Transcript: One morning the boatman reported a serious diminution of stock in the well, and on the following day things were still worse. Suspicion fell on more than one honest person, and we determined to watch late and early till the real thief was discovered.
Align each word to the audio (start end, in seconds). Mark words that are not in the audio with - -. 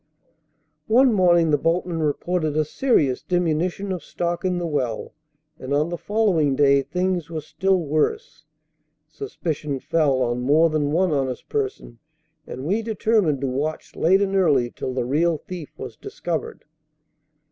One 0.87 1.13
morning 1.13 1.51
the 1.51 1.59
boatman 1.59 2.01
reported 2.01 2.57
a 2.57 2.65
serious 2.65 3.21
diminution 3.21 3.91
of 3.91 4.03
stock 4.03 4.43
in 4.43 4.57
the 4.57 4.65
well, 4.65 5.13
and 5.59 5.75
on 5.75 5.89
the 5.89 5.97
following 5.99 6.55
day 6.55 6.81
things 6.81 7.29
were 7.29 7.41
still 7.41 7.79
worse. 7.79 8.43
Suspicion 9.07 9.79
fell 9.79 10.23
on 10.23 10.41
more 10.41 10.71
than 10.71 10.91
one 10.91 11.11
honest 11.11 11.49
person, 11.49 11.99
and 12.47 12.65
we 12.65 12.81
determined 12.81 13.41
to 13.41 13.47
watch 13.47 13.95
late 13.95 14.23
and 14.23 14.35
early 14.35 14.71
till 14.71 14.95
the 14.95 15.05
real 15.05 15.37
thief 15.37 15.77
was 15.77 15.95
discovered. 15.97 16.65